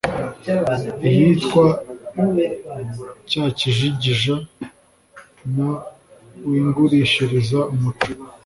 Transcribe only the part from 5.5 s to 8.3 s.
na Wingurishiriza Umuco